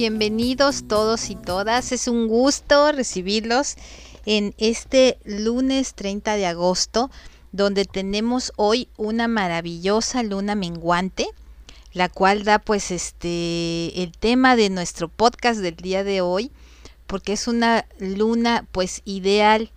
[0.00, 1.92] Bienvenidos todos y todas.
[1.92, 3.76] Es un gusto recibirlos
[4.24, 7.10] en este lunes 30 de agosto,
[7.52, 11.26] donde tenemos hoy una maravillosa luna menguante,
[11.92, 16.50] la cual da pues este el tema de nuestro podcast del día de hoy,
[17.06, 19.70] porque es una luna pues ideal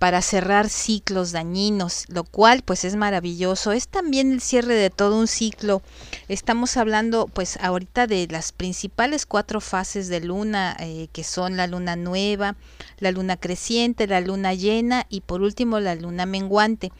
[0.00, 3.72] para cerrar ciclos dañinos, lo cual pues es maravilloso.
[3.72, 5.82] Es también el cierre de todo un ciclo.
[6.26, 11.66] Estamos hablando pues ahorita de las principales cuatro fases de luna, eh, que son la
[11.66, 12.56] luna nueva,
[12.98, 16.92] la luna creciente, la luna llena y por último la luna menguante.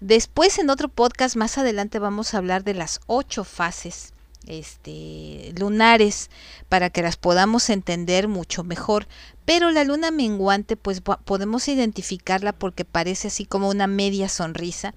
[0.00, 4.12] Después en otro podcast más adelante vamos a hablar de las ocho fases
[4.46, 6.30] este, lunares
[6.68, 9.06] para que las podamos entender mucho mejor.
[9.44, 14.94] Pero la luna menguante, pues podemos identificarla porque parece así como una media sonrisa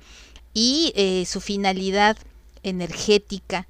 [0.54, 2.18] y eh, su finalidad
[2.64, 3.68] energética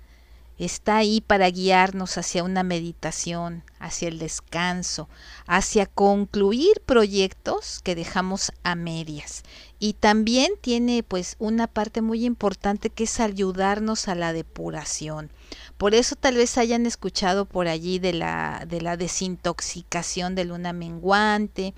[0.58, 5.09] está ahí para guiarnos hacia una meditación, hacia el descanso,
[5.48, 9.44] hacia concluir proyectos que dejamos a medias.
[9.80, 15.30] Y también tiene pues una parte muy importante que es ayudarnos a la depuración.
[15.78, 20.73] Por eso tal vez hayan escuchado por allí de la, de la desintoxicación de luna
[20.73, 21.73] menguante,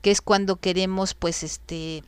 [0.00, 2.02] que es cuando queremos pues este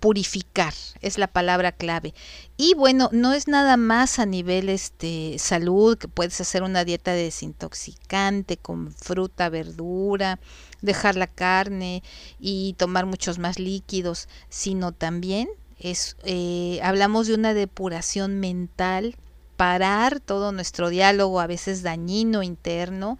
[0.00, 0.72] purificar,
[1.02, 2.14] es la palabra clave.
[2.56, 7.12] Y bueno, no es nada más a nivel este salud, que puedes hacer una dieta
[7.12, 10.40] desintoxicante con fruta, verdura,
[10.80, 12.02] dejar la carne
[12.40, 15.48] y tomar muchos más líquidos, sino también
[15.78, 19.16] es eh, hablamos de una depuración mental,
[19.60, 23.18] parar todo nuestro diálogo a veces dañino interno.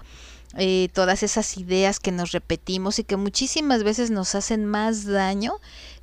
[0.57, 5.61] Eh, todas esas ideas que nos repetimos y que muchísimas veces nos hacen más daño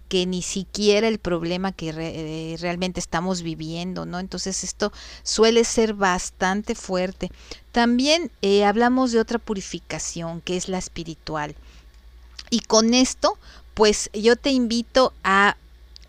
[0.10, 4.20] que ni siquiera el problema que eh, realmente estamos viviendo, ¿no?
[4.20, 4.94] Entonces esto
[5.24, 7.32] suele ser bastante fuerte.
[7.72, 11.56] También eh, hablamos de otra purificación, que es la espiritual.
[12.52, 13.40] Y con esto,
[13.74, 15.58] pues yo te invito a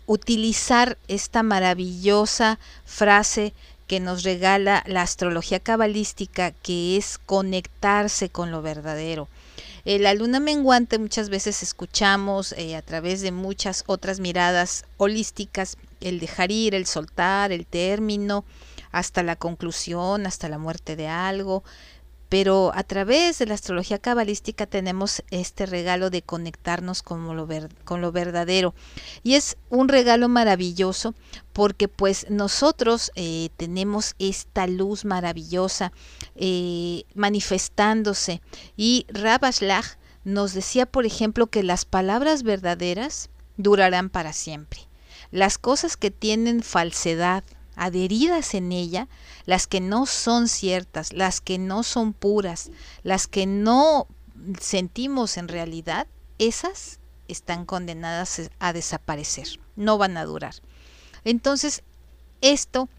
[0.09, 3.53] utilizar esta maravillosa frase
[3.89, 9.27] que nos regala la astrología cabalística, que es conectarse con lo verdadero.
[9.83, 15.75] Eh, la luna menguante muchas veces escuchamos eh, a través de muchas otras miradas holísticas
[16.01, 18.45] el dejar ir, el soltar, el término,
[18.91, 21.63] hasta la conclusión, hasta la muerte de algo,
[22.29, 27.47] pero a través de la astrología cabalística tenemos este regalo de conectarnos con lo,
[27.83, 28.75] con lo verdadero.
[29.23, 31.15] Y es un regalo maravilloso
[31.53, 35.91] porque pues nosotros eh, tenemos esta luz maravillosa
[36.35, 38.41] eh, manifestándose.
[38.77, 44.81] Y Rabashlach nos decía, por ejemplo, que las palabras verdaderas durarán para siempre.
[45.31, 47.43] Las cosas que tienen falsedad,
[47.79, 49.07] adheridas en ella,
[49.45, 52.71] las que no son ciertas, las que no son puras,
[53.03, 54.07] las que no
[54.59, 56.05] sentimos en realidad,
[56.37, 60.55] esas están condenadas a desaparecer, no van a durar.
[61.23, 61.83] Entonces,
[62.41, 62.89] esto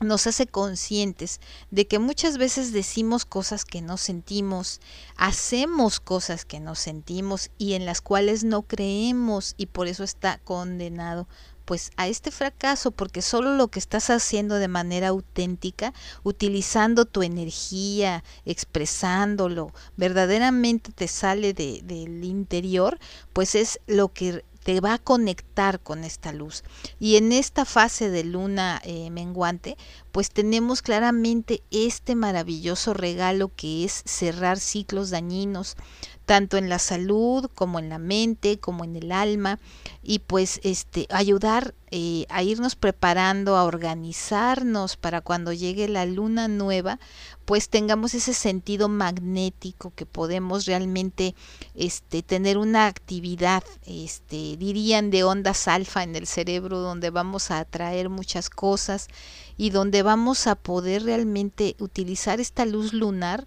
[0.00, 4.80] nos hace conscientes de que muchas veces decimos cosas que no sentimos,
[5.16, 10.38] hacemos cosas que no sentimos y en las cuales no creemos y por eso está
[10.38, 11.28] condenado
[11.64, 15.94] pues a este fracaso porque solo lo que estás haciendo de manera auténtica,
[16.24, 22.98] utilizando tu energía, expresándolo, verdaderamente te sale de, del interior,
[23.32, 26.62] pues es lo que te va a conectar con esta luz.
[26.98, 29.76] Y en esta fase de luna eh, menguante,
[30.12, 35.76] pues tenemos claramente este maravilloso regalo que es cerrar ciclos dañinos,
[36.26, 39.58] tanto en la salud como en la mente, como en el alma,
[40.02, 46.48] y pues este ayudar eh, a irnos preparando, a organizarnos para cuando llegue la luna
[46.48, 46.98] nueva,
[47.44, 51.34] pues tengamos ese sentido magnético que podemos realmente
[51.74, 57.58] este, tener una actividad, este, dirían de ondas alfa en el cerebro, donde vamos a
[57.58, 59.08] atraer muchas cosas
[59.56, 63.46] y donde vamos a poder realmente utilizar esta luz lunar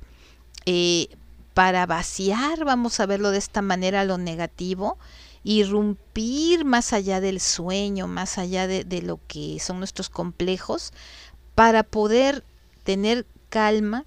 [0.66, 1.10] eh,
[1.54, 4.98] para vaciar, vamos a verlo de esta manera, lo negativo,
[5.44, 10.92] irrumpir más allá del sueño, más allá de, de lo que son nuestros complejos,
[11.54, 12.44] para poder
[12.84, 14.06] tener calma,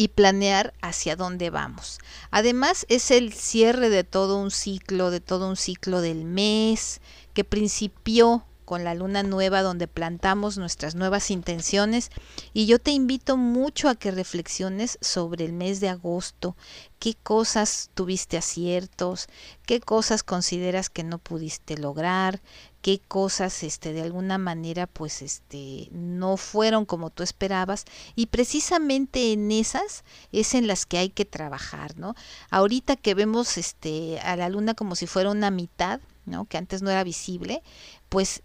[0.00, 1.98] y planear hacia dónde vamos.
[2.30, 7.02] Además es el cierre de todo un ciclo, de todo un ciclo del mes
[7.34, 12.12] que principió con la luna nueva donde plantamos nuestras nuevas intenciones.
[12.52, 16.54] Y yo te invito mucho a que reflexiones sobre el mes de agosto,
[17.00, 19.26] qué cosas tuviste aciertos,
[19.66, 22.40] qué cosas consideras que no pudiste lograr,
[22.80, 29.32] qué cosas este de alguna manera pues este no fueron como tú esperabas y precisamente
[29.32, 32.14] en esas es en las que hay que trabajar, ¿no?
[32.50, 36.44] Ahorita que vemos este a la luna como si fuera una mitad, ¿no?
[36.44, 37.62] que antes no era visible,
[38.08, 38.42] pues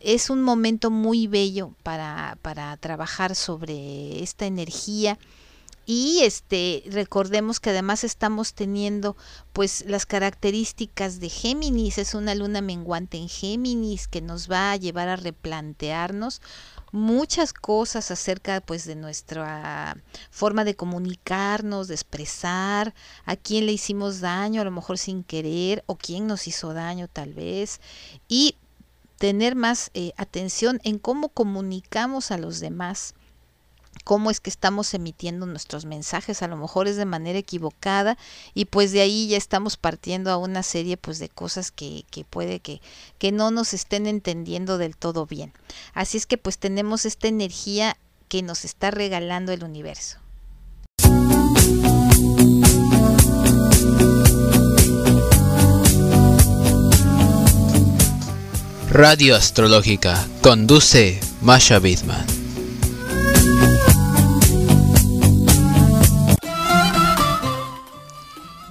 [0.00, 5.18] es un momento muy bello para, para trabajar sobre esta energía.
[5.86, 9.18] Y este recordemos que además estamos teniendo
[9.52, 11.98] pues las características de Géminis.
[11.98, 16.40] Es una luna menguante en Géminis que nos va a llevar a replantearnos
[16.90, 19.96] muchas cosas acerca pues de nuestra
[20.30, 22.94] forma de comunicarnos de expresar
[23.26, 27.08] a quién le hicimos daño a lo mejor sin querer o quién nos hizo daño
[27.08, 27.80] tal vez.
[28.26, 28.56] Y
[29.24, 33.14] tener más eh, atención en cómo comunicamos a los demás
[34.04, 38.18] cómo es que estamos emitiendo nuestros mensajes, a lo mejor es de manera equivocada
[38.52, 42.24] y pues de ahí ya estamos partiendo a una serie pues de cosas que, que
[42.24, 42.82] puede que,
[43.16, 45.54] que no nos estén entendiendo del todo bien.
[45.94, 47.96] Así es que pues tenemos esta energía
[48.28, 50.18] que nos está regalando el universo.
[58.94, 60.24] Radio Astrológica.
[60.40, 62.24] Conduce Masha Bidman.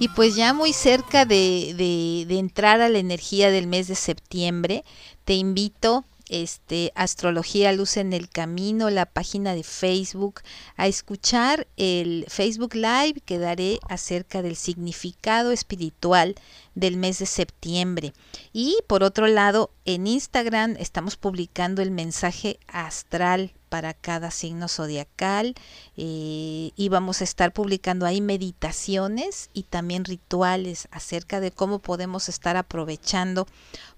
[0.00, 3.96] Y pues ya muy cerca de, de, de, entrar a la energía del mes de
[3.96, 4.82] septiembre,
[5.26, 10.40] te invito este, Astrología Luz en el Camino, la página de Facebook,
[10.76, 16.34] a escuchar el Facebook Live que daré acerca del significado espiritual
[16.74, 18.12] del mes de septiembre.
[18.52, 25.56] Y por otro lado, en Instagram estamos publicando el mensaje astral para cada signo zodiacal
[25.96, 32.28] eh, y vamos a estar publicando ahí meditaciones y también rituales acerca de cómo podemos
[32.28, 33.48] estar aprovechando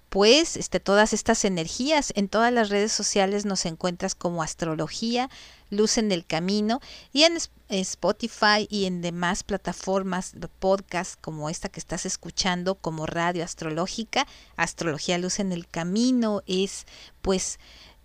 [0.09, 2.13] pues este, todas estas energías.
[2.15, 5.29] En todas las redes sociales nos encuentras como astrología,
[5.69, 6.79] luz en el camino
[7.11, 7.37] y en
[7.69, 14.25] Spotify y en demás plataformas de podcast como esta que estás escuchando como radio astrológica,
[14.55, 16.85] astrología luz en el camino es
[17.21, 17.59] pues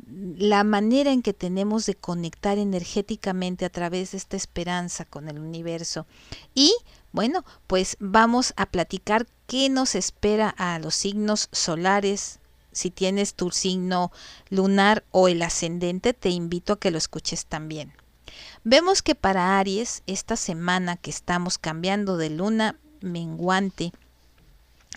[0.09, 5.39] la manera en que tenemos de conectar energéticamente a través de esta esperanza con el
[5.39, 6.07] universo
[6.55, 6.75] y
[7.13, 12.39] bueno, pues vamos a platicar qué nos espera a los signos solares.
[12.73, 14.11] Si tienes tu signo
[14.49, 17.93] lunar o el ascendente, te invito a que lo escuches también.
[18.65, 23.93] Vemos que para Aries, esta semana que estamos cambiando de luna menguante,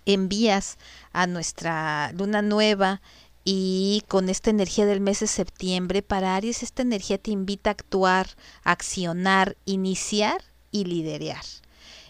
[0.06, 0.78] envías
[1.12, 3.02] a nuestra luna nueva
[3.44, 7.74] y con esta energía del mes de septiembre, para Aries esta energía te invita a
[7.74, 8.30] actuar,
[8.64, 11.44] accionar, iniciar y liderar.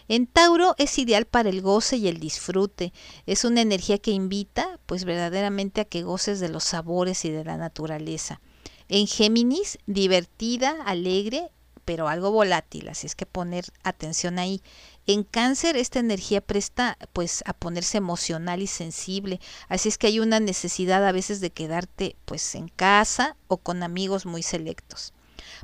[0.08, 2.92] En Tauro es ideal para el goce y el disfrute.
[3.26, 7.44] Es una energía que invita, pues verdaderamente a que goces de los sabores y de
[7.44, 8.40] la naturaleza.
[8.88, 11.50] En Géminis, divertida, alegre,
[11.84, 14.62] pero algo volátil, así es que poner atención ahí.
[15.06, 20.20] En cáncer esta energía presta pues a ponerse emocional y sensible, así es que hay
[20.20, 25.12] una necesidad a veces de quedarte pues en casa o con amigos muy selectos.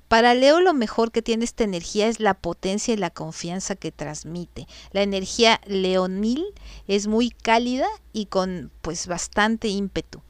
[0.08, 3.92] Para Leo lo mejor que tiene esta energía es la potencia y la confianza que
[3.92, 4.66] transmite.
[4.92, 6.44] La energía leonil
[6.86, 10.22] es muy cálida y con pues bastante ímpetu.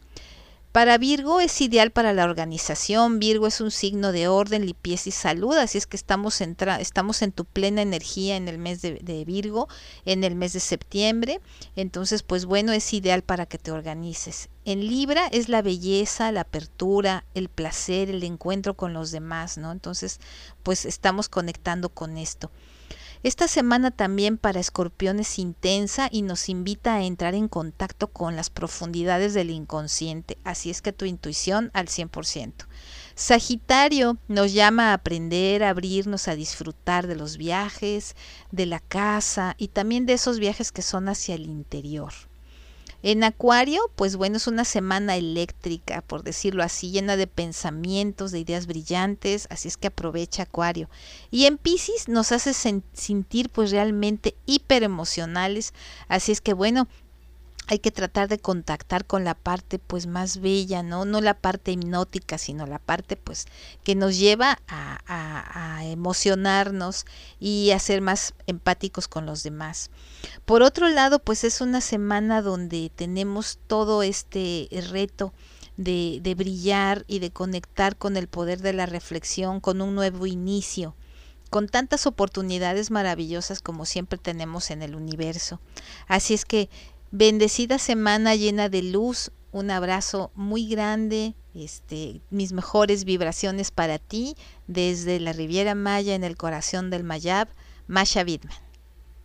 [0.73, 3.18] Para Virgo es ideal para la organización.
[3.18, 5.54] Virgo es un signo de orden, limpieza y salud.
[5.54, 9.68] Así es que estamos, estamos en tu plena energía en el mes de, de, Virgo,
[10.06, 11.42] en el mes de septiembre.
[11.76, 14.49] Entonces, pues bueno, es ideal para que te organices.
[14.64, 19.73] En Libra es la belleza, la apertura, el placer, el encuentro con los demás, ¿no?
[19.73, 20.21] Entonces,
[20.62, 22.50] pues estamos conectando con esto.
[23.25, 28.35] Esta semana también para Escorpión es intensa y nos invita a entrar en contacto con
[28.35, 32.66] las profundidades del inconsciente, así es que tu intuición al 100%.
[33.14, 38.16] Sagitario nos llama a aprender, a abrirnos, a disfrutar de los viajes,
[38.50, 42.12] de la casa y también de esos viajes que son hacia el interior.
[43.02, 48.38] En Acuario, pues bueno, es una semana eléctrica, por decirlo así, llena de pensamientos, de
[48.38, 50.88] ideas brillantes, así es que aprovecha Acuario.
[51.30, 55.75] Y en Pisces nos hace sentir pues realmente hiper emocionales,
[56.06, 56.87] así es que bueno,
[57.69, 61.04] hay que tratar de contactar con la parte pues más bella, ¿no?
[61.04, 63.47] No la parte hipnótica, sino la parte pues
[63.85, 67.07] que nos lleva a, a, a emocionarnos
[67.38, 69.90] y a ser más empáticos con los demás.
[70.45, 75.33] Por otro lado, pues es una semana donde tenemos todo este reto
[75.76, 80.26] de, de brillar y de conectar con el poder de la reflexión, con un nuevo
[80.26, 80.95] inicio
[81.50, 85.61] con tantas oportunidades maravillosas como siempre tenemos en el universo.
[86.09, 86.71] Así es que
[87.14, 89.33] Bendecida semana llena de luz.
[89.50, 91.35] Un abrazo muy grande.
[91.52, 94.35] Este, mis mejores vibraciones para ti
[94.66, 97.49] desde la Riviera Maya en el corazón del Mayab,
[97.87, 98.57] Masha Vidman.